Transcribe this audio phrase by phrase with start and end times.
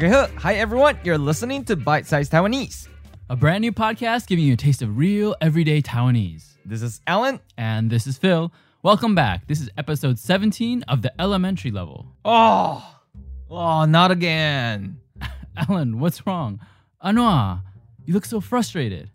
[0.00, 0.98] He, hi everyone.
[1.04, 2.88] You're listening to Bite Size Taiwanese,
[3.28, 6.54] a brand new podcast giving you a taste of real everyday Taiwanese.
[6.64, 7.40] This is Alan.
[7.58, 8.50] And this is Phil.
[8.82, 9.46] Welcome back.
[9.46, 12.06] This is episode 17 of the elementary level.
[12.24, 13.00] Oh,
[13.50, 14.98] oh, not again.
[15.58, 16.58] Alan, what's wrong?
[17.04, 17.60] Anoa,
[18.06, 19.10] you look so frustrated.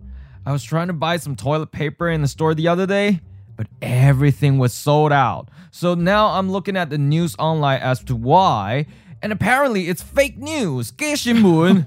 [0.46, 3.22] I was trying to buy some toilet paper in the store the other day,
[3.56, 5.50] but everything was sold out.
[5.72, 8.86] So now I'm looking at the news online as to why
[9.21, 10.91] and apparently it's fake news.
[10.91, 11.85] 给 新闻.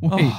[0.00, 0.32] Wait,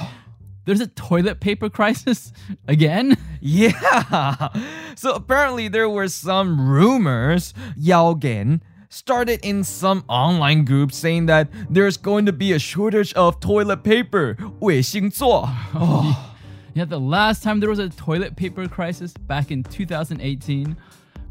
[0.64, 2.32] there's a toilet paper crisis
[2.66, 3.16] again?
[3.40, 4.48] Yeah.
[4.94, 11.96] So apparently there were some rumors, 谣言, started in some online groups saying that there's
[11.96, 14.36] going to be a shortage of toilet paper.
[14.60, 15.48] 卫星座.
[15.74, 16.34] Oh.
[16.74, 20.76] Yeah, the last time there was a toilet paper crisis back in 2018,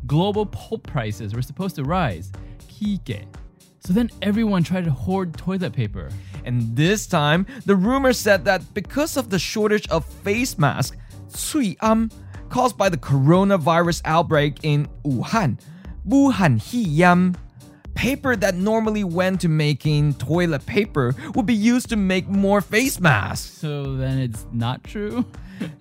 [0.06, 2.32] global pulp prices were supposed to rise.
[2.68, 3.26] Kike.
[3.85, 6.09] so then everyone tried to hoard toilet paper.
[6.45, 10.97] And this time, the rumor said that because of the shortage of face masks,
[11.81, 12.11] am
[12.49, 15.59] caused by the coronavirus outbreak in Wuhan,
[16.07, 17.35] Wuhan Hiyam,
[17.95, 23.01] paper that normally went to making toilet paper would be used to make more face
[23.01, 23.51] masks.
[23.59, 25.25] So then it's not true?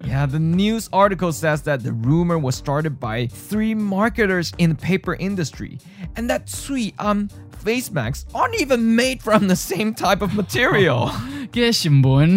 [0.06, 4.76] Yeah, the news article says that the rumor was started by three marketers in the
[4.76, 5.80] paper industry,
[6.16, 7.30] and that Sui um
[7.60, 11.10] face masks aren't even made from the same type of material.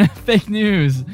[0.25, 1.05] Fake news.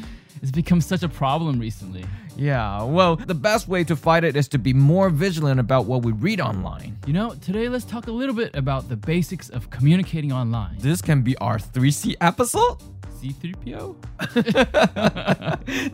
[0.41, 2.03] It's become such a problem recently.
[2.35, 6.03] Yeah, well, the best way to fight it is to be more vigilant about what
[6.03, 6.97] we read online.
[7.05, 10.77] You know, today let's talk a little bit about the basics of communicating online.
[10.79, 12.77] This can be our 3C episode?
[13.21, 13.95] C3PO?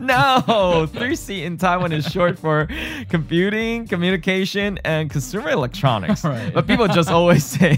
[0.00, 2.66] no, 3C in Taiwan is short for
[3.10, 6.24] computing, communication, and consumer electronics.
[6.24, 6.52] Right.
[6.54, 7.76] But people just always say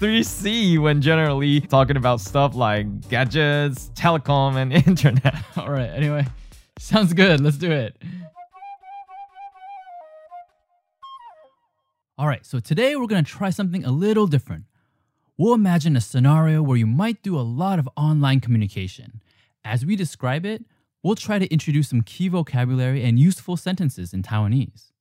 [0.00, 5.42] 3C when generally talking about stuff like gadgets, telecom, and internet.
[5.56, 6.26] All right, anyway.
[6.78, 7.40] Sounds good.
[7.40, 7.96] Let's do it.
[12.16, 14.64] All right, so today we're going to try something a little different.
[15.36, 19.20] We'll imagine a scenario where you might do a lot of online communication.
[19.64, 20.64] As we describe it,
[21.02, 24.92] we'll try to introduce some key vocabulary and useful sentences in Taiwanese.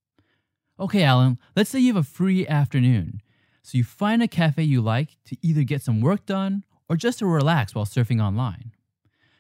[0.80, 3.22] Okay, Alan, let's say you have a free afternoon.
[3.62, 7.20] So you find a cafe you like to either get some work done or just
[7.20, 8.73] to relax while surfing online.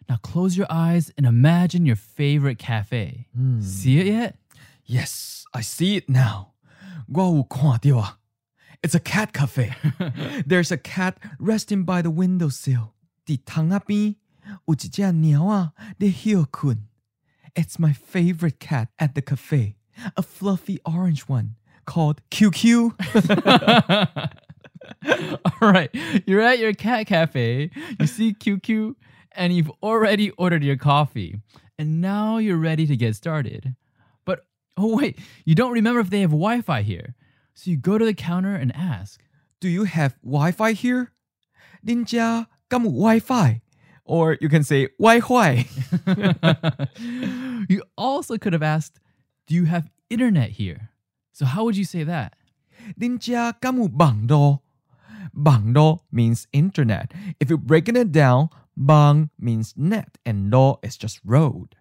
[0.09, 3.27] Now close your eyes and imagine your favorite cafe.
[3.37, 3.63] Mm.
[3.63, 4.37] See it yet?
[4.85, 6.53] Yes, I see it now.
[8.81, 9.73] It's a cat cafe.
[10.45, 12.93] There's a cat resting by the windowsill.
[17.55, 19.77] It's my favorite cat at the cafe.
[20.17, 22.93] A fluffy orange one called QQ.
[25.61, 25.89] All right,
[26.25, 27.69] you're at your cat cafe.
[27.99, 28.95] You see QQ
[29.32, 31.40] and you've already ordered your coffee.
[31.78, 33.76] And now you're ready to get started.
[34.24, 34.44] But
[34.76, 37.14] oh, wait, you don't remember if they have Wi Fi here.
[37.54, 39.20] So you go to the counter and ask,
[39.60, 41.12] Do you have Wi Fi here?
[41.82, 43.60] 您家有 Wi Fi?
[44.04, 45.66] Or you can say Wi Fi.
[47.68, 49.00] you also could have asked,
[49.46, 50.90] Do you have internet here?
[51.32, 52.32] So how would you say that?
[52.96, 54.62] 您家有网络?
[55.34, 57.12] Bangdo means internet.
[57.38, 61.76] If you're breaking it down, Bang means net and lo is just road.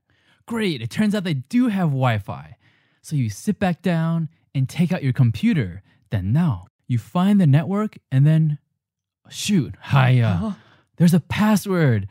[0.45, 2.55] Great, it turns out they do have Wi Fi.
[3.01, 5.83] So you sit back down and take out your computer.
[6.09, 8.59] Then now you find the network and then
[9.29, 10.39] shoot, hiya.
[10.43, 10.53] Uh,
[10.97, 12.07] there's a password.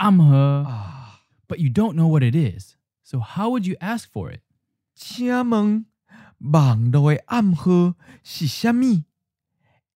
[0.00, 0.64] Amhe.
[0.66, 1.20] Ah.
[1.48, 2.76] But you don't know what it is.
[3.02, 4.40] So how would you ask for it?
[4.94, 5.86] 请问
[6.38, 9.04] 网络的暗号是什么?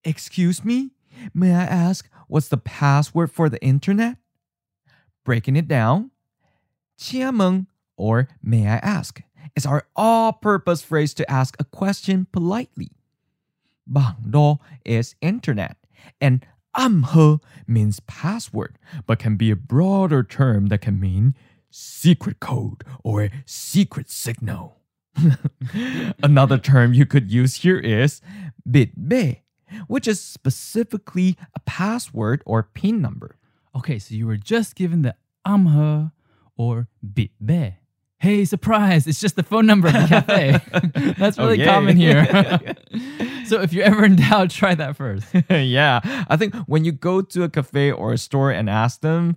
[0.03, 0.91] Excuse me?
[1.35, 4.17] May I ask what's the password for the internet?
[5.24, 6.12] Breaking it down,
[6.98, 9.22] Chiameng, or may I ask,
[9.56, 12.92] is our all purpose phrase to ask a question politely.
[13.86, 15.78] Bang do is internet,
[16.20, 21.36] and amhe means password, but can be a broader term that can mean
[21.70, 24.78] secret code or secret signal.
[26.24, 28.22] Another term you could use here is
[28.68, 29.42] bitbe,
[29.88, 33.38] which is specifically a password or PIN number.
[33.75, 35.15] Okay, so you were just given the
[35.47, 36.11] amhe
[36.57, 37.75] or bitbe.
[38.21, 40.61] Hey, surprise, it's just the phone number of the cafe.
[41.19, 41.65] That's really okay.
[41.65, 42.27] common here.
[43.47, 45.25] so if you're ever in doubt, try that first.
[45.49, 49.37] yeah, I think when you go to a cafe or a store and ask them,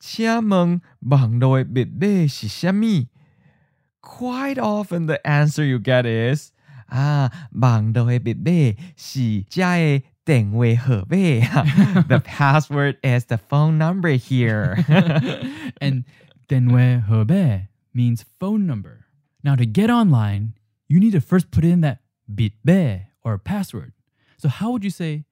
[0.00, 3.06] 请问网络必备是什么?
[4.00, 6.50] Quite often the answer you get is
[6.88, 11.40] 啊，网络的必备是家的 电位何备
[12.08, 14.76] The password is the phone number here.
[15.80, 16.04] and
[16.46, 19.04] 电话和呗 means phone number.
[19.42, 20.52] Now to get online,
[20.86, 21.98] you need to first put in that
[22.28, 23.92] bitbe or password.
[24.36, 25.24] So how would you say,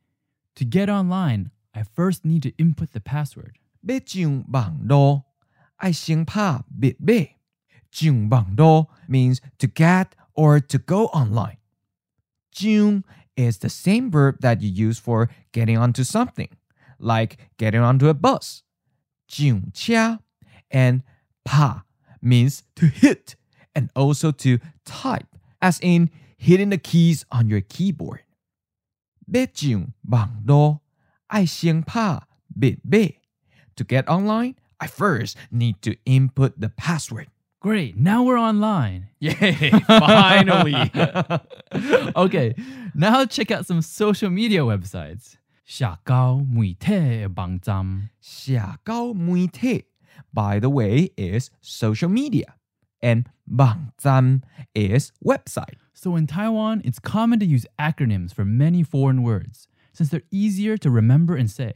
[0.56, 3.56] to get online, I first need to input the password?
[3.82, 5.22] 要上网路，
[5.76, 7.14] 爱先拍密码。
[7.90, 11.58] 上网路 means to get or to go online.
[12.50, 13.04] 上
[13.36, 16.48] is the same verb that you use for getting onto something,
[16.98, 18.62] like getting onto a bus.
[19.28, 20.20] 上车
[20.70, 21.02] and
[21.44, 21.82] 拍
[22.20, 23.36] means to hit
[23.74, 25.26] and also to type,
[25.60, 28.20] as in hitting the keys on your keyboard.
[29.26, 30.80] 要上网路，
[31.26, 32.98] 爱先拍密码。
[33.76, 37.28] To get online, I first need to input the password.
[37.62, 39.08] Great, now we're online.
[39.20, 40.90] Yay, finally.
[42.16, 42.54] okay,
[42.94, 45.34] now check out some social media websites.
[45.64, 49.84] 社交媒体嘅网站社交媒体
[50.32, 52.54] by the way, is social media.
[53.00, 54.42] And 网站
[54.74, 55.76] is website.
[55.94, 60.76] So in Taiwan, it's common to use acronyms for many foreign words since they're easier
[60.78, 61.72] to remember and say.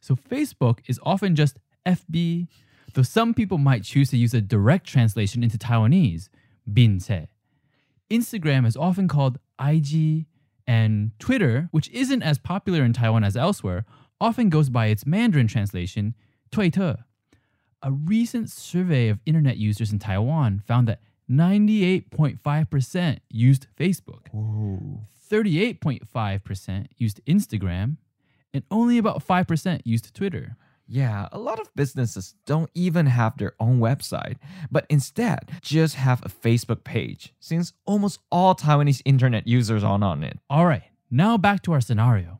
[0.00, 2.48] So Facebook is often just FB,
[2.93, 6.29] though some people might choose to use a direct translation into Taiwanese,
[6.71, 7.27] bince.
[8.09, 10.25] Instagram is often called IG,
[10.67, 13.85] and Twitter, which isn't as popular in Taiwan as elsewhere,
[14.19, 16.13] often goes by its Mandarin translation,
[16.51, 16.97] Twitter.
[17.81, 20.99] A recent survey of internet users in Taiwan found that
[21.29, 24.27] 98.5% used Facebook.
[25.29, 27.97] 38.5% used Instagram,
[28.53, 30.57] and only about 5% used Twitter.
[30.89, 34.37] Yeah, a lot of businesses don't even have their own website,
[34.71, 40.23] but instead just have a Facebook page, since almost all Taiwanese internet users are on
[40.23, 40.39] it.
[40.49, 42.39] All right, now back to our scenario.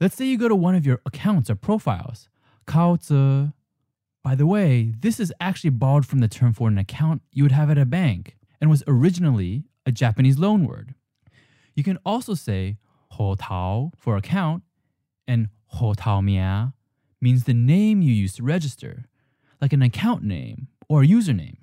[0.00, 2.28] Let's say you go to one of your accounts or profiles,
[2.66, 3.52] Kaozi.
[4.22, 7.52] By the way, this is actually borrowed from the term for an account you would
[7.52, 10.94] have at a bank and was originally a Japanese loan word.
[11.74, 12.76] You can also say
[13.14, 14.62] hotao for account
[15.26, 16.72] and hotaomia
[17.19, 19.05] means the name you use to register,
[19.61, 21.57] like an account name or a username.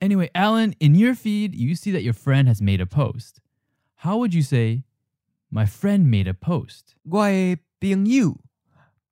[0.00, 3.40] Anyway, Alan, in your feed, you see that your friend has made a post.
[3.96, 4.84] How would you say,
[5.50, 6.94] my friend made a post?
[7.04, 8.38] 我的朋友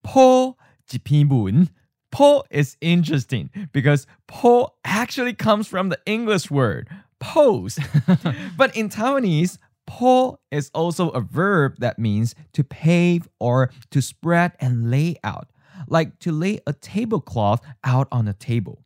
[0.02, 0.56] po
[0.90, 1.68] 一篇文
[2.10, 6.88] Po is interesting because po actually comes from the English word
[7.18, 7.78] post.
[8.56, 14.52] but in Taiwanese, po is also a verb that means to pave or to spread
[14.60, 15.48] and lay out,
[15.87, 18.83] like to lay a tablecloth out on a table.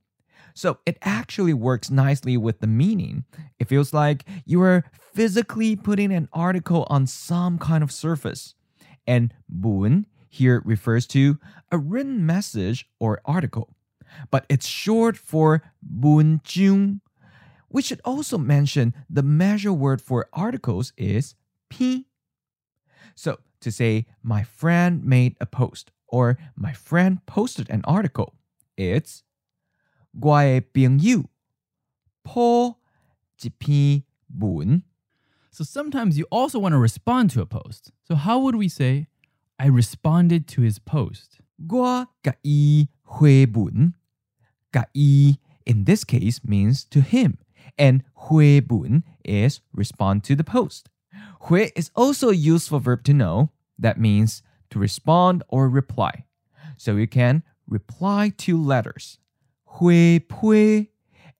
[0.53, 3.25] So it actually works nicely with the meaning.
[3.59, 8.55] It feels like you are physically putting an article on some kind of surface.
[9.05, 11.39] And bun here refers to
[11.71, 13.75] a written message or article,
[14.31, 17.01] but it's short for bunjung.
[17.69, 21.35] We should also mention the measure word for articles is
[21.69, 22.05] pi.
[23.15, 28.34] So to say my friend made a post or my friend posted an article,
[28.76, 29.20] it's
[30.12, 31.24] 我的朋友
[32.22, 32.76] po
[33.40, 34.04] 一篇
[34.38, 34.82] 文
[35.50, 37.92] So sometimes you also want to respond to a post.
[38.04, 39.08] So how would we say,
[39.58, 41.40] I responded to his post?
[41.56, 43.94] 我甲伊回文，
[44.72, 47.36] 甲伊 in this case means to him,
[47.76, 50.86] and 回文 is respond to the post.
[51.38, 53.50] 回 is also a useful verb to know.
[53.78, 56.24] That means to respond or reply.
[56.76, 59.18] So you can reply to letters,
[59.64, 60.88] 回批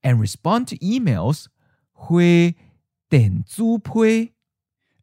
[0.02, 1.46] and respond to emails,
[1.92, 2.54] 回
[3.10, 4.32] 电子批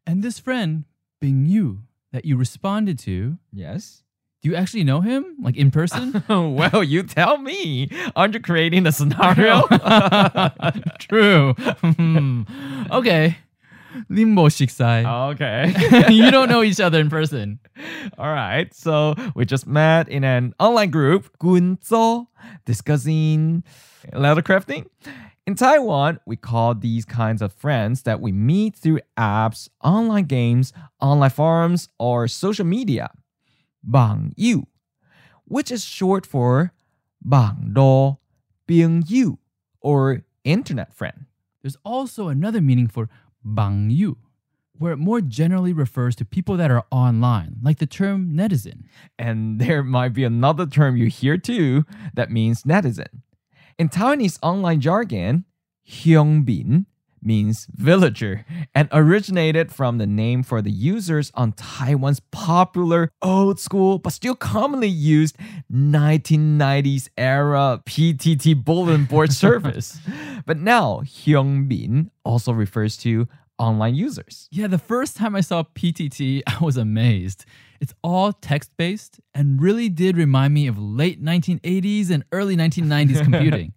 [0.06, 0.84] And this friend,
[1.20, 1.82] being you,
[2.12, 4.02] that you responded to, Yes.
[4.42, 5.36] do you actually know him?
[5.42, 6.24] Like in person?
[6.28, 7.90] well, you tell me.
[8.16, 9.62] Aren't you creating a scenario?
[10.98, 11.52] True.
[11.82, 12.42] Hmm.
[12.90, 13.36] okay.
[14.09, 15.05] limbo shiksai.
[15.35, 15.73] Okay.
[16.13, 17.59] you don't know each other in person.
[18.17, 18.73] All right.
[18.73, 22.27] So we just met in an online group, Gunzo,
[22.65, 23.63] discussing
[24.13, 24.85] leather crafting.
[25.47, 30.73] In Taiwan, we call these kinds of friends that we meet through apps, online games,
[30.99, 33.11] online forums, or social media.
[33.83, 34.65] Bang Yu,
[35.45, 36.73] which is short for
[37.21, 38.17] Bang Do
[38.65, 39.37] Bing Yu,
[39.81, 41.25] or internet friend.
[41.61, 43.09] There's also another meaning for
[43.45, 44.15] bangyu,
[44.77, 48.83] where it more generally refers to people that are online, like the term netizen.
[49.17, 53.21] And there might be another term you hear too that means netizen.
[53.77, 55.45] In Taiwanese online jargon,
[55.87, 56.85] hyungbin
[57.25, 63.97] means villager and originated from the name for the users on Taiwan's popular old school
[63.97, 65.37] but still commonly used
[65.71, 69.99] 1990s era PTT bulletin board service.
[70.45, 73.27] but now Hyungbin also refers to
[73.57, 74.47] online users.
[74.51, 77.45] Yeah, the first time I saw PTT, I was amazed.
[77.79, 83.23] It's all text based and really did remind me of late 1980s and early 1990s
[83.29, 83.73] computing.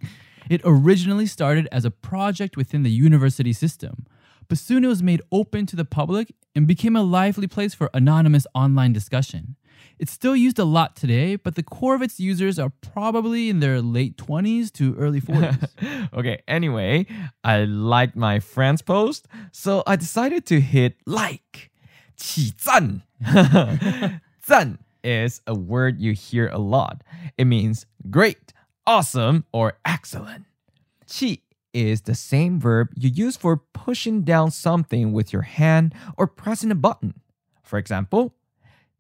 [0.49, 4.05] It originally started as a project within the university system,
[4.47, 7.89] but soon it was made open to the public and became a lively place for
[7.93, 9.55] anonymous online discussion.
[9.99, 13.59] It's still used a lot today, but the core of its users are probably in
[13.59, 15.69] their late 20s to early 40s.
[16.13, 17.05] okay, anyway,
[17.43, 21.71] I liked my friend's post, so I decided to hit like.
[22.15, 23.01] 起赞.
[24.45, 27.03] 赞 is a word you hear a lot.
[27.37, 28.53] It means great,
[28.87, 30.45] awesome, or excellent.
[31.05, 31.43] 气
[31.73, 36.71] is the same verb you use for pushing down something with your hand or pressing
[36.71, 37.21] a button.
[37.63, 38.35] For example,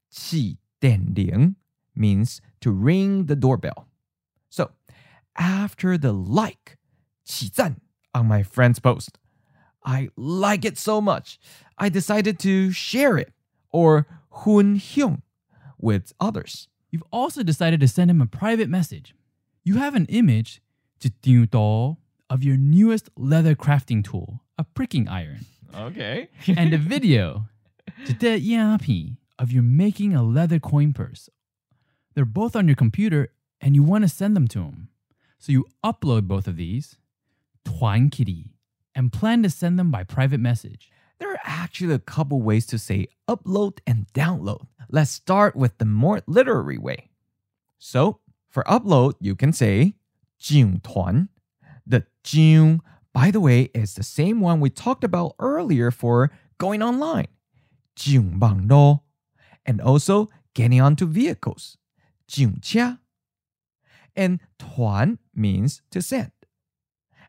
[0.09, 1.55] 气电铃
[1.95, 3.87] means to ring the doorbell.
[4.49, 4.71] So,
[5.37, 6.77] after the like
[7.25, 7.81] 起赞
[8.13, 9.19] on my friend's post,
[9.85, 11.39] I like it so much,
[11.77, 13.33] I decided to share it
[13.71, 15.21] or hun hyung
[15.77, 16.69] with others.
[16.89, 19.15] You've also decided to send him a private message.
[19.68, 20.62] you have an image
[21.04, 25.44] of your newest leather crafting tool, a pricking iron,
[25.76, 26.30] Okay.
[26.46, 27.44] and a video
[29.38, 31.28] of you making a leather coin purse.
[32.14, 34.88] They're both on your computer and you want to send them to him.
[35.38, 36.96] So you upload both of these,
[37.66, 38.54] 团 kitty,
[38.94, 40.90] and plan to send them by private message.
[41.18, 44.66] There are actually a couple ways to say upload and download.
[44.88, 47.10] Let's start with the more literary way.
[47.78, 48.20] So,
[48.57, 49.95] for upload, you can say
[50.39, 51.29] 进团.
[51.85, 52.81] The 进,
[53.13, 57.27] by the way, is the same one we talked about earlier for going online.
[57.95, 59.03] 进网络
[59.65, 61.75] and also getting onto vehicles.
[62.27, 62.99] 进车
[64.15, 66.31] and 团 means to send.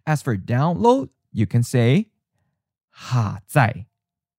[0.06, 2.10] As for download, you can say
[2.90, 3.86] 哈在.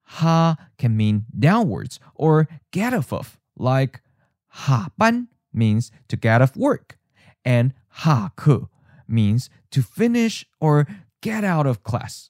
[0.07, 4.01] Ha can mean downwards or get off of, like
[4.47, 6.97] 哈班 means to get off work,
[7.43, 8.69] and 哈课
[9.07, 10.87] means to finish or
[11.21, 12.29] get out of class.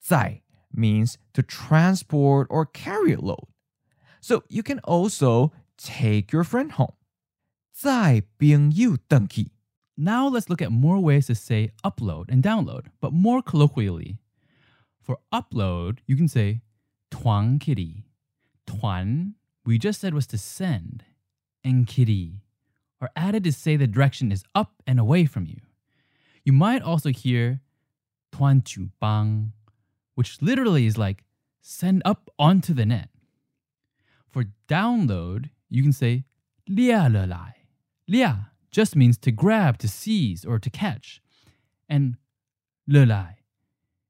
[0.00, 3.48] 在 means to transport or carry a load.
[4.20, 6.94] So you can also take your friend home.
[7.72, 9.52] 在朋友等去.
[9.96, 14.18] Now let's look at more ways to say upload and download, but more colloquially.
[15.00, 16.60] For upload, you can say
[17.10, 18.04] 团 kitty.
[18.66, 21.04] 团 we just said was to send,
[21.64, 22.41] and kitty
[23.03, 25.59] are added to say the direction is up and away from you.
[26.45, 27.59] You might also hear
[28.31, 29.51] tuan chu bang,
[30.15, 31.25] which literally is like
[31.61, 33.09] send up onto the net.
[34.29, 36.23] For download, you can say
[36.67, 37.55] lia le lai.
[38.07, 41.21] Lia just means to grab, to seize, or to catch.
[41.89, 42.15] And
[42.87, 43.42] le lai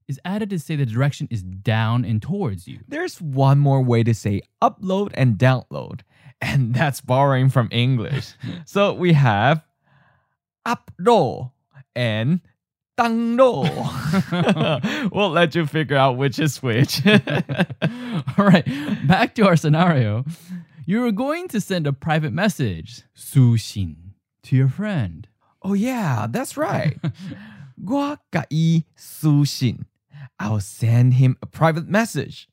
[0.08, 2.80] is added to say the direction is down and towards you.
[2.88, 6.00] There's one more way to say upload and download,
[6.40, 8.32] and that's borrowing from English.
[8.64, 9.62] so we have
[10.66, 11.52] upload
[11.94, 12.40] and
[12.98, 13.68] download.
[15.12, 17.06] we'll let you figure out which is which.
[17.06, 18.64] All right,
[19.06, 20.24] back to our scenario.
[20.86, 24.14] You're going to send a private message, 书信,
[24.44, 25.28] to your friend.
[25.62, 26.96] oh yeah, that's right.
[27.84, 29.84] 我甲伊私信.
[30.39, 32.47] I'll send him a private message.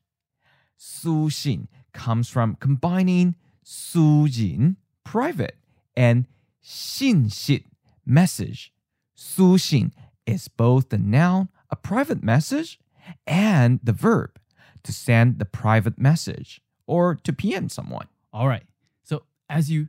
[0.77, 5.57] Su Xin comes from combining Su Jin, private,
[5.97, 6.27] and
[6.65, 7.65] Xin Shit,
[8.07, 8.73] message.
[9.15, 9.93] Su Xin
[10.27, 12.79] is both the noun, a private message,
[13.27, 14.39] and the verb
[14.83, 18.07] to send the private message or to PM someone.
[18.33, 18.65] All right.
[19.03, 19.89] So as you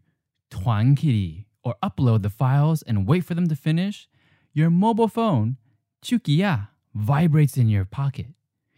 [0.49, 4.09] twankiri or upload the files and wait for them to finish,
[4.53, 5.57] your mobile phone,
[6.03, 8.27] chukia vibrates in your pocket.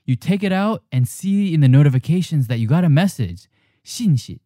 [0.05, 3.47] You take it out and see in the notifications that you got a message,
[3.83, 4.41] 信息,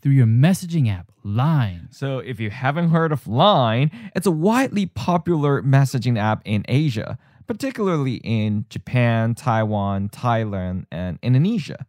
[0.00, 1.88] through your messaging app, Line.
[1.92, 7.16] So, if you haven't heard of Line, it's a widely popular messaging app in Asia,
[7.46, 11.86] particularly in Japan, Taiwan, Thailand, and Indonesia.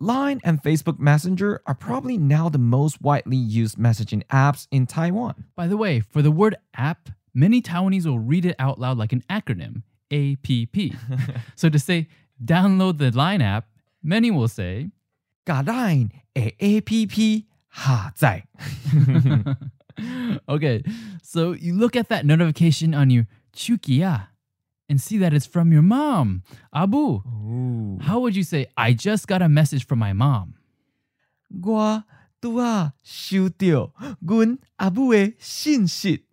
[0.00, 5.44] Line and Facebook Messenger are probably now the most widely used messaging apps in Taiwan.
[5.54, 9.12] By the way, for the word app, many Taiwanese will read it out loud like
[9.12, 10.95] an acronym, APP.
[11.55, 12.07] so to say
[12.43, 13.65] download the Line app,
[14.03, 14.91] many will say
[15.45, 18.43] 架 Line 嘅 APP 下 载。
[20.47, 20.83] okay,
[21.21, 24.27] so you look at that notification on your Chukia
[24.87, 26.43] and see that it's from your mom.
[26.73, 27.99] Abu, Ooh.
[28.01, 30.55] how would you say, I just got a message from my mom?
[31.49, 32.03] 我
[32.39, 36.25] 拄啊收到阮阿母的信息。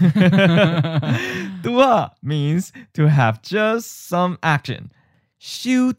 [1.62, 4.92] Dua means to have just some action.
[5.40, 5.94] Xiu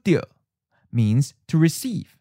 [0.92, 2.18] means to receive.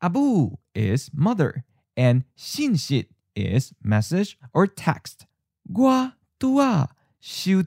[0.00, 1.64] Abu is mother,
[1.96, 5.26] and xinxit is message or text.
[5.72, 6.88] Gua dua
[7.22, 7.62] xiu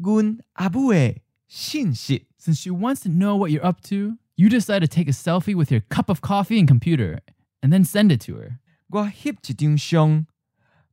[0.00, 2.26] gun abue xinxit.
[2.38, 5.54] Since she wants to know what you're up to, you decide to take a selfie
[5.54, 7.20] with your cup of coffee and computer,
[7.62, 8.60] and then send it to her.
[8.90, 10.26] Gua hip chi dung xiong,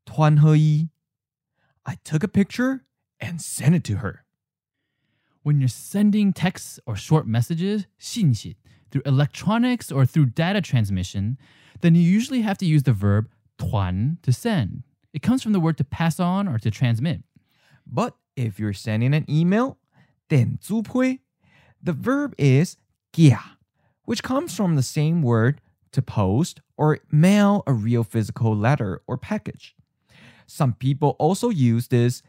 [0.05, 0.89] tuan he
[1.84, 2.84] I took a picture
[3.20, 4.24] and sent it to her.
[5.42, 8.56] When you're sending texts or short messages, 信息,
[8.90, 11.38] through electronics or through data transmission,
[11.80, 14.82] then you usually have to use the verb 传 to send.
[15.12, 17.22] It comes from the word to pass on or to transmit.
[17.86, 19.78] But if you're sending an email,
[20.28, 21.20] 电子批,
[21.82, 22.76] the verb is
[23.12, 23.36] 寄,
[24.04, 25.60] which comes from the same word
[25.92, 29.74] to post or mail a real physical letter or package.
[30.50, 32.22] Some people also use this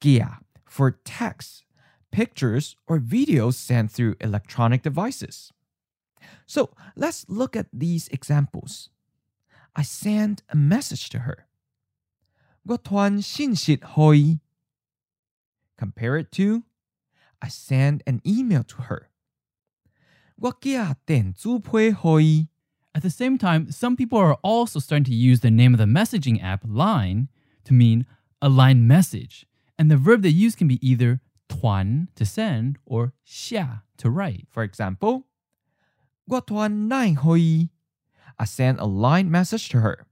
[0.00, 0.22] 寄
[0.66, 1.64] for texts,
[2.10, 5.52] pictures, or videos sent through electronic devices.
[6.46, 8.90] So let's look at these examples.
[9.74, 11.46] I sent a message to her.
[12.64, 14.40] 我传信息予伊。
[15.76, 16.64] Compare it to
[17.38, 19.06] I sent an email to her.
[20.36, 22.48] 我寄电子批予伊。
[22.92, 25.86] At the same time, some people are also starting to use the name of the
[25.86, 27.28] messaging app, Line,
[27.64, 28.06] to mean
[28.40, 29.46] a line message.
[29.78, 34.46] And the verb they use can be either 传 to send or 下 to write.
[34.50, 35.24] For example,
[36.26, 37.70] 我传 line 予伊。
[38.36, 40.06] I sent a line message to her.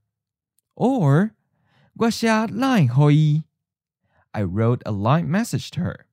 [0.75, 1.31] Or
[1.95, 3.43] 我写 line 予伊。
[4.31, 6.05] I wrote a line message to her.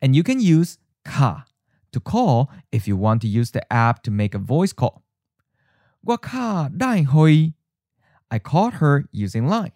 [0.00, 1.44] And you can use ka
[1.92, 5.02] to call if you want to use the app to make a voice call.
[6.02, 7.54] 我卡 line 予伊。
[8.28, 9.72] I called her using line.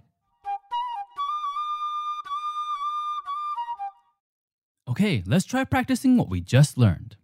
[4.89, 7.17] Okay, let's try practicing what we just learned.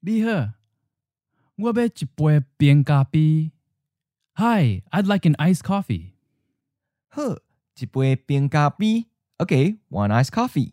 [0.00, 0.54] 你好，
[1.56, 3.52] 我要一杯冰咖啡。
[4.34, 6.14] Hi, I'd like an iced coffee.
[7.08, 7.38] 好，
[7.78, 9.06] 一杯冰咖啡。
[9.38, 10.72] Okay, one iced coffee.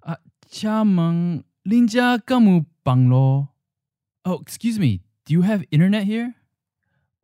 [0.00, 3.48] 啊，请问恁家敢有网络?
[4.22, 5.02] Oh, excuse me.
[5.24, 6.34] Do you have internet here?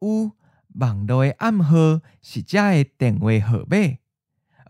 [0.01, 0.33] 有
[0.75, 3.99] 网络的暗号是这的电话号码。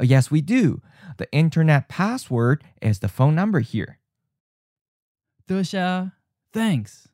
[0.01, 0.81] Oh, yes, we do.
[1.17, 3.99] The internet password is the phone number here.
[5.47, 6.13] 多谢.
[6.53, 7.09] Thanks.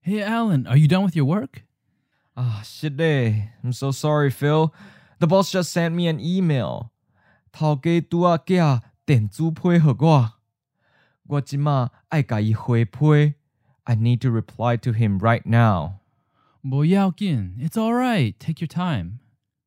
[0.00, 1.62] Hey, Alan, are you done with your work?
[2.36, 3.50] Ah, shit day.
[3.62, 4.74] I'm so sorry, Phil.
[5.20, 6.90] The boss just sent me an email.
[7.52, 8.56] 头家拄啊寄
[9.06, 10.32] 电子批予我。
[11.26, 13.34] 我即马爱甲伊回批。
[13.84, 16.00] I need to reply to him right now.
[16.62, 18.34] 无要紧, It's all right.
[18.38, 19.20] Take your time.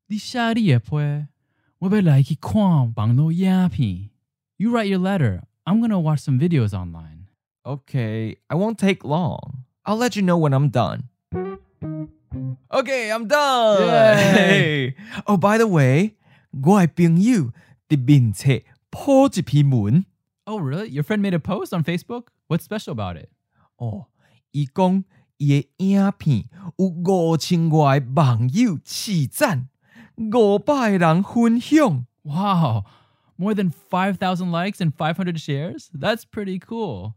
[0.07, 1.27] 你下你也配？
[1.79, 4.09] 我要来去看网络影片。
[4.57, 5.43] You write your letter.
[5.65, 7.27] I'm gonna watch some videos online.
[7.63, 9.63] Okay, I won't take long.
[9.85, 11.03] I'll let you know when I'm done.
[12.69, 13.87] Okay, I'm done.
[13.87, 14.95] Yay.
[15.25, 16.15] oh, by the way,
[16.51, 17.51] 我的朋友
[17.87, 20.05] 的面册破一篇文。
[20.45, 20.89] Oh, really?
[20.89, 22.27] Your friend made a post on Facebook?
[22.47, 23.29] What's special about it?
[23.77, 24.07] Oh,
[24.51, 25.05] 伊讲
[25.37, 26.45] 伊的影片
[26.77, 29.69] 有五千外网友起赞。
[30.17, 32.05] 500人分享.
[32.23, 32.85] Wow,
[33.37, 35.89] more than 5,000 likes and 500 shares?
[35.93, 37.15] That's pretty cool.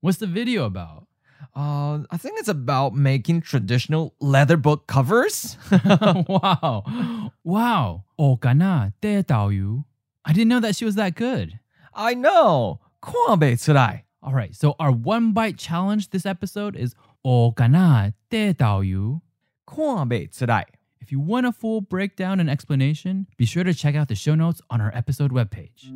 [0.00, 1.06] What's the video about?
[1.54, 5.56] Uh, I think it's about making traditional leather book covers.
[6.28, 7.32] wow.
[7.44, 8.04] Wow.
[8.18, 9.84] Okana te Daoyu.
[10.24, 11.58] I didn't know that she was that good.
[11.94, 12.80] I know.
[13.02, 14.02] Kwabe tsurai.
[14.22, 14.54] All right.
[14.54, 18.52] So our one bite challenge this episode is Okana de
[20.99, 24.35] If you want a full breakdown and explanation, be sure to check out the show
[24.35, 25.89] notes on our episode webpage.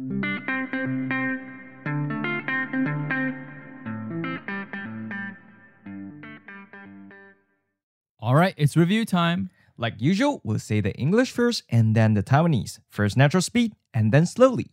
[8.20, 9.52] All right, it's review time.
[9.78, 12.80] Like usual, we'll say the English first and then the Taiwanese.
[12.89, 14.72] First natural speed and then slowly.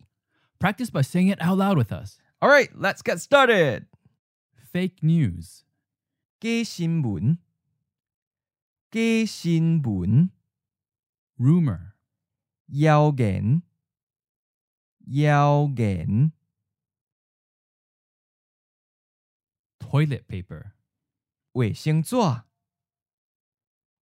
[0.59, 2.17] Practice by saying it out loud with us.
[2.41, 3.85] All right, let's get started.
[4.71, 5.63] Fake news.
[6.43, 7.37] 假新闻，
[8.91, 10.29] 假新闻，
[11.37, 11.93] Rumor.
[12.69, 13.63] 谣言，
[15.07, 16.31] 谣言，
[19.79, 20.73] Toilet paper.
[21.53, 22.43] 卫生纸，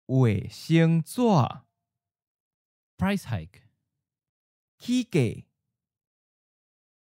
[0.07, 1.63] 卫生纸，
[2.97, 3.63] Price hike.
[4.77, 5.45] 起价，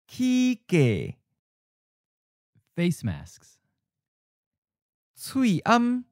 [0.06, 1.18] 起价，
[2.74, 3.56] face masks,
[5.14, 6.04] 喙暗，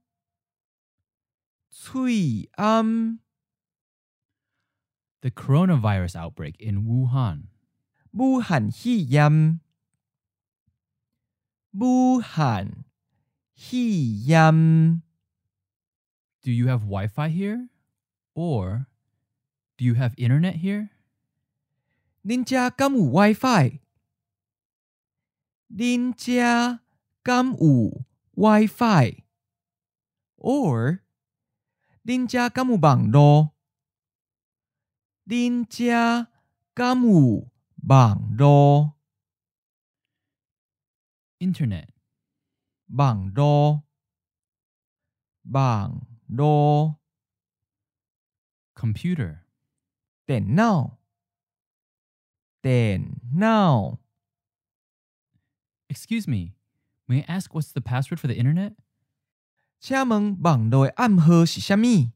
[1.79, 3.19] Cui, um.
[5.21, 7.47] The coronavirus outbreak in Wuhan.
[8.15, 9.61] Wuhan Hi Yam.
[11.75, 12.83] Wuhan
[13.55, 13.87] Hi
[14.27, 15.03] Yam.
[16.41, 17.67] Do you have Wi Fi here?
[18.33, 18.87] Or
[19.77, 20.91] do you have internet here?
[22.25, 23.79] Ninja kamu Wi Fi.
[25.73, 26.79] Ninja
[27.25, 28.03] kamu
[28.35, 29.23] Wi Fi.
[30.37, 31.03] Or
[32.08, 33.54] 恁遮敢有网络？
[35.26, 36.28] 恁遮
[36.74, 37.50] 敢有
[37.86, 38.94] 网络？
[41.38, 41.88] Internet,
[42.88, 43.84] 网络？
[45.44, 46.98] 网络？
[48.74, 49.40] computer,
[50.26, 50.98] 电脑？
[52.60, 53.98] 电脑？
[55.88, 56.54] Excuse me,
[57.06, 58.74] may I ask what's the password for the internet?
[59.80, 62.10] 请问网络的暗号是啥物？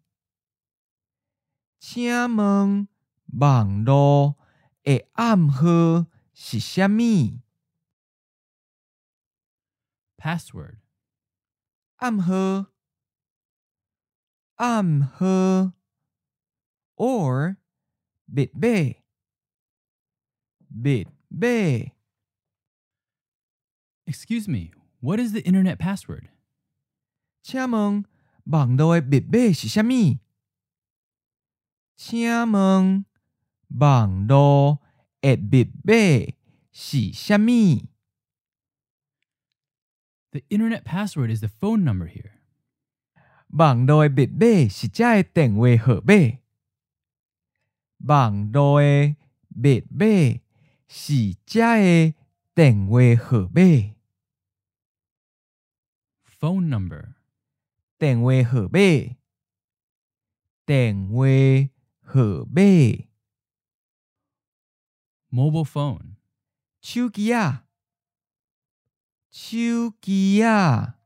[1.79, 2.89] 请问
[3.27, 4.37] 网络
[4.83, 7.41] 的暗号是啥物？
[10.17, 10.79] Password,
[11.97, 12.73] 暗号，
[14.57, 15.73] 暗号，
[16.97, 17.57] or
[18.25, 18.97] 密码，
[20.69, 21.93] 密码。
[24.07, 26.31] excuse me, what is the internet password?
[27.44, 28.06] 请问
[28.46, 30.18] 网络的密码是啥物？
[31.98, 33.06] 请问
[33.68, 34.80] 网络
[35.20, 36.34] 的密码
[36.72, 37.86] 是啥物
[40.32, 42.32] ？The internet password is the phone number here.
[43.50, 46.40] 网络的密码是遮的电话号码。
[47.98, 49.16] 网络的
[49.50, 50.40] 密码
[50.88, 52.16] 是遮的
[52.56, 53.94] 电话号码。
[56.40, 57.16] Phone number,
[58.03, 59.17] 电话号码。
[60.65, 61.25] 电话
[62.03, 63.09] 号码。
[65.31, 66.17] mobile phone,
[66.81, 67.67] 手机啊，
[69.31, 70.99] 手机啊。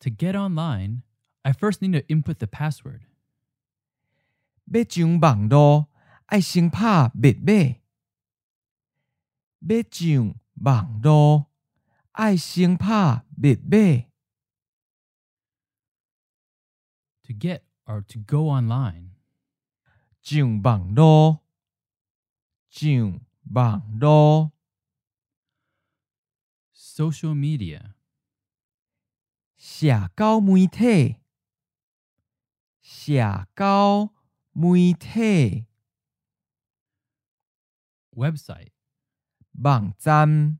[0.00, 1.02] To get online,
[1.42, 3.00] I first need to input the password.
[4.66, 5.88] 要上网络，
[6.26, 7.80] 爱先拍密码。
[9.60, 11.46] 要上网络，
[12.12, 14.04] 爱先拍密码。
[17.32, 19.10] To get or to go online,
[20.22, 21.40] 上网络，
[22.70, 23.20] 上
[23.52, 24.52] 网络。
[26.72, 27.94] social media,
[29.56, 31.16] 社交媒体，
[32.80, 34.14] 社交
[34.52, 35.66] 媒体。
[38.12, 38.72] website,
[39.52, 40.58] 网站，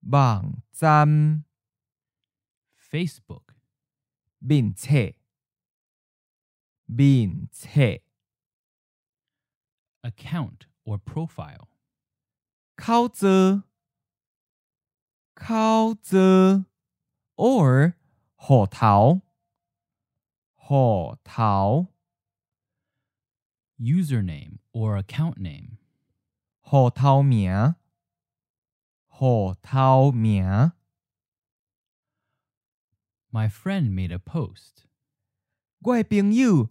[0.00, 1.44] 网站。
[2.76, 3.42] Facebook,
[4.38, 5.14] 面册，
[6.88, 8.00] 面册。
[10.04, 11.68] account or profile,
[12.76, 13.64] 口座，
[15.34, 16.66] 口座，
[17.36, 17.94] or
[18.36, 19.22] 户头，
[20.54, 21.94] 户头，
[23.78, 25.78] username or account name,
[26.60, 27.74] 户头名，
[29.06, 30.72] 户头名。
[33.30, 34.84] My friend made a post.
[35.80, 36.70] 我的朋友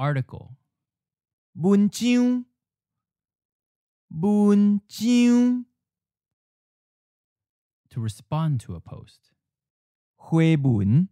[0.00, 0.56] article,
[1.52, 2.44] 文章
[4.08, 5.66] 文章
[7.88, 9.32] to respond to a post,
[10.16, 11.08] 回文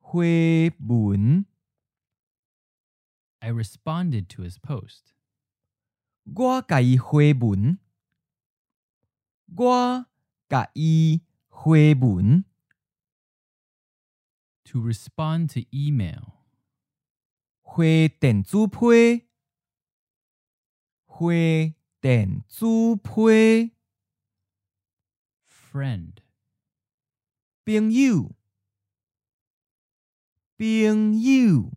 [0.00, 1.46] 回文，
[3.40, 5.12] I responded to his post.
[6.24, 7.78] 我甲伊回文，
[9.56, 10.06] 我
[10.48, 12.44] 甲伊回文，
[14.64, 16.32] To respond to email,
[17.68, 19.28] 回电子批，
[21.04, 22.66] 回电子
[22.96, 23.74] 批。
[25.74, 26.18] friend,
[27.64, 28.36] 朋友，
[30.56, 31.72] 朋友，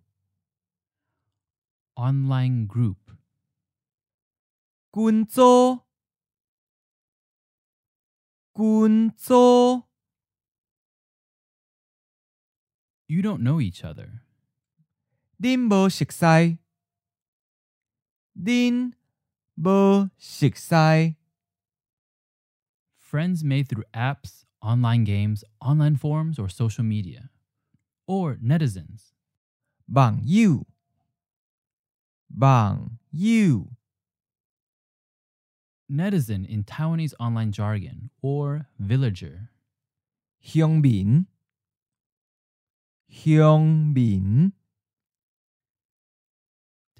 [1.95, 3.17] online group,
[4.91, 5.87] 君组，
[8.53, 9.87] 君组，
[13.07, 14.20] You don't know each other.
[15.41, 16.57] 恁无熟悉，
[18.35, 18.93] 恁
[19.55, 21.15] 无熟悉。
[22.99, 27.29] Friends made through apps, online games, online forums, or social media.
[28.05, 29.13] Or netizens.
[29.87, 30.65] 网友，
[32.27, 33.71] 网友，
[35.89, 39.47] Netizen in Taiwanese online jargon, or villager.
[40.41, 41.27] 乡民，
[43.07, 44.51] 乡民，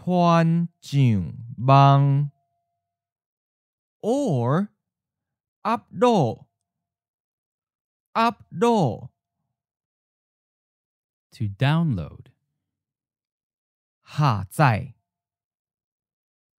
[0.00, 2.30] 传上网，
[4.00, 4.68] or
[5.62, 6.46] upload
[8.14, 9.10] upload。
[11.32, 12.26] To download.
[14.02, 14.94] 下载，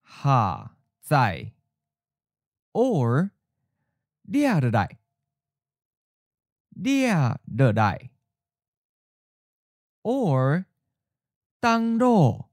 [0.04, 1.54] 下载，
[2.72, 3.30] or
[4.22, 5.00] 掠落来，
[6.68, 7.12] 掠
[7.46, 8.10] 落来，
[10.02, 10.66] or
[11.60, 12.46] download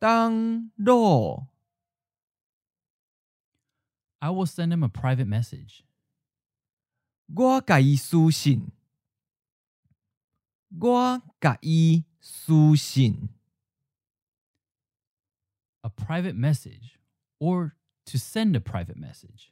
[0.00, 1.46] download。
[4.20, 5.84] I will send him a private message.
[7.34, 8.70] 我甲伊私信，
[10.78, 13.28] 我甲伊私信。
[15.82, 16.98] A private message.
[17.40, 17.72] Or
[18.06, 19.50] to send a private message.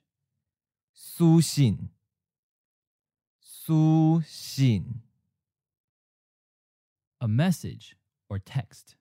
[0.92, 1.90] 私信，
[3.40, 5.02] 私信，
[7.18, 7.96] A message
[8.28, 8.96] or text.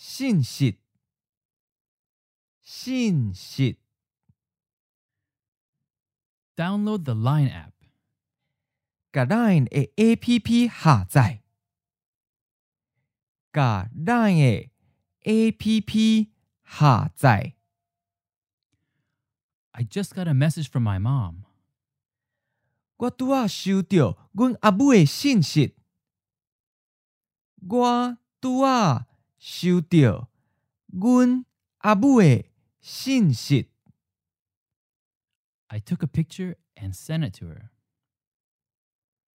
[0.00, 0.78] 信息，
[2.60, 3.78] 信息，
[6.54, 7.72] Download the Line app.
[9.12, 11.42] 甲 Line 的 A P P 下载，
[13.52, 14.70] 甲 Line 的
[15.22, 16.32] A P P
[16.64, 17.54] 下载。
[19.72, 21.44] I just got a message from my mom.
[22.96, 25.76] 我拄仔收到阮阿母的信息，
[27.68, 29.06] 我拄仔
[29.41, 30.29] 收到
[30.85, 31.47] 阮
[31.79, 32.45] 阿母的
[32.79, 33.71] 信息。
[35.65, 37.69] I took a picture and sent it to her.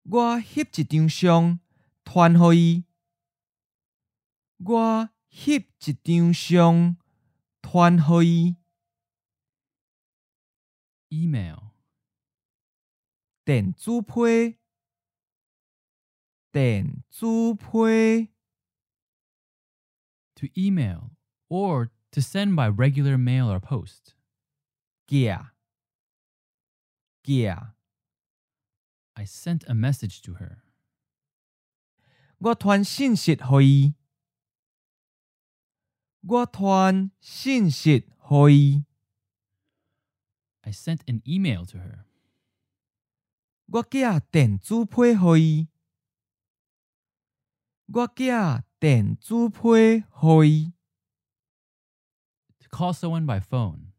[0.04, 1.60] 我翕一张相
[2.04, 2.84] 传互伊，
[4.58, 6.98] 我翕一张相
[7.64, 8.58] 传互伊。
[11.10, 11.72] Email.
[13.44, 14.60] 电子批，
[16.52, 18.30] 电子批，
[20.37, 21.11] To email.
[21.49, 24.15] Or to send by regular mail or post.
[25.07, 25.29] 寄，
[27.23, 27.49] 寄。
[29.15, 30.63] I sent a message to her.
[32.39, 33.95] 我传信息互伊，
[36.23, 38.87] 我传信息互伊，
[40.63, 42.05] I sent an email to her.
[43.67, 43.99] 我寄
[44.33, 45.69] 电子批互伊，
[47.88, 48.30] 我寄
[48.80, 50.74] 电子批互伊。
[52.60, 53.92] To call someone by phone.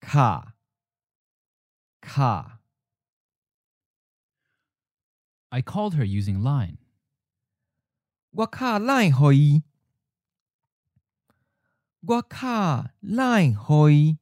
[0.00, 0.54] 卡，
[2.00, 2.60] 卡。
[5.48, 6.78] I called her using Line.
[8.30, 9.62] 我卡 Line 互伊，
[12.00, 14.18] 我卡 Line 互伊。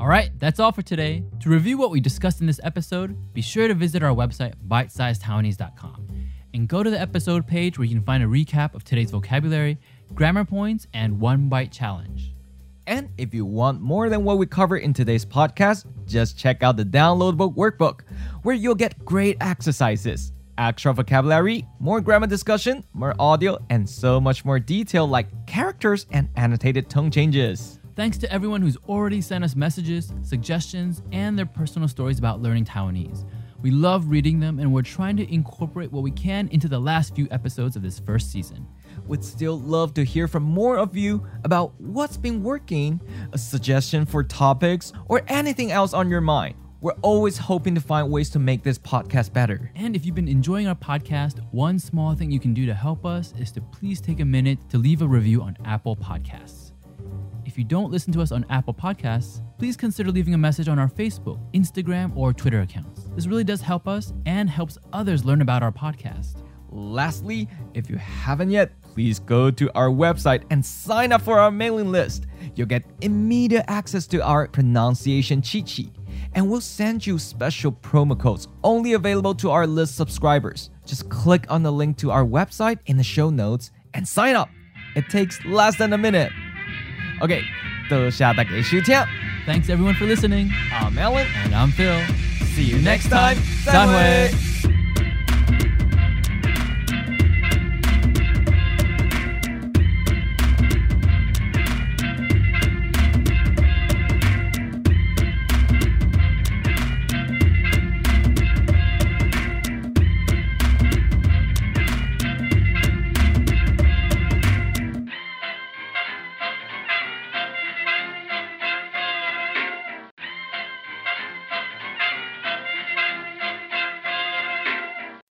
[0.00, 1.22] All right, that's all for today.
[1.40, 6.08] To review what we discussed in this episode, be sure to visit our website, bitesizedtaiwanese.com,
[6.54, 9.76] and go to the episode page where you can find a recap of today's vocabulary,
[10.14, 12.34] grammar points, and one bite challenge.
[12.86, 16.78] And if you want more than what we covered in today's podcast, just check out
[16.78, 18.00] the downloadable workbook,
[18.42, 24.46] where you'll get great exercises, extra vocabulary, more grammar discussion, more audio, and so much
[24.46, 27.79] more detail like characters and annotated tone changes.
[28.00, 32.64] Thanks to everyone who's already sent us messages, suggestions, and their personal stories about learning
[32.64, 33.26] Taiwanese.
[33.60, 37.14] We love reading them, and we're trying to incorporate what we can into the last
[37.14, 38.66] few episodes of this first season.
[39.06, 43.02] We'd still love to hear from more of you about what's been working,
[43.34, 46.54] a suggestion for topics, or anything else on your mind.
[46.80, 49.70] We're always hoping to find ways to make this podcast better.
[49.74, 53.04] And if you've been enjoying our podcast, one small thing you can do to help
[53.04, 56.59] us is to please take a minute to leave a review on Apple Podcasts.
[57.60, 60.78] If you don't listen to us on Apple Podcasts, please consider leaving a message on
[60.78, 63.10] our Facebook, Instagram, or Twitter accounts.
[63.14, 66.42] This really does help us and helps others learn about our podcast.
[66.70, 71.50] Lastly, if you haven't yet, please go to our website and sign up for our
[71.50, 72.28] mailing list.
[72.54, 75.92] You'll get immediate access to our pronunciation cheat sheet,
[76.32, 80.70] and we'll send you special promo codes only available to our list subscribers.
[80.86, 84.48] Just click on the link to our website in the show notes and sign up.
[84.96, 86.32] It takes less than a minute.
[87.19, 87.43] OK，
[87.89, 88.95] 多谢大家收听
[89.47, 90.51] Thanks everyone for listening.
[90.71, 91.27] I'm Alan.
[91.45, 91.99] And I'm Phil.
[92.55, 93.37] See you next time.
[93.63, 94.48] 再会。